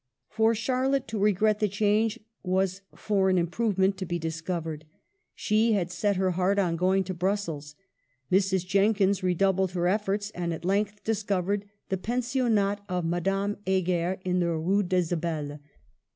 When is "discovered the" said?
11.03-11.97